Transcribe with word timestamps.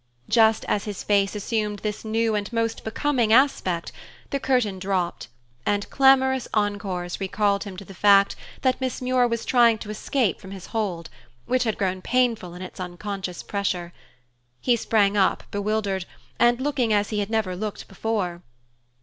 Just 0.29 0.65
as 0.65 0.85
his 0.85 1.03
face 1.03 1.35
assumed 1.35 1.77
this 1.83 2.03
new 2.03 2.33
and 2.33 2.51
most 2.51 2.83
becoming 2.83 3.31
aspect, 3.31 3.91
the 4.31 4.39
curtain 4.39 4.79
dropped, 4.79 5.27
and 5.63 5.87
clamorous 5.91 6.47
encores 6.55 7.19
recalled 7.21 7.65
him 7.65 7.77
to 7.77 7.85
the 7.85 7.93
fact 7.93 8.35
that 8.63 8.81
Miss 8.81 8.99
Muir 8.99 9.27
was 9.27 9.45
trying 9.45 9.77
to 9.77 9.91
escape 9.91 10.41
from 10.41 10.49
his 10.49 10.65
hold, 10.73 11.11
which 11.45 11.65
had 11.65 11.77
grown 11.77 12.01
painful 12.01 12.55
in 12.55 12.63
its 12.63 12.79
unconscious 12.79 13.43
pressure. 13.43 13.93
He 14.59 14.75
sprang 14.75 15.15
up, 15.15 15.43
half 15.43 15.51
bewildered, 15.51 16.05
and 16.39 16.59
looking 16.59 16.91
as 16.91 17.09
he 17.11 17.19
had 17.19 17.29
never 17.29 17.55
looked 17.55 17.87
before. 17.87 18.41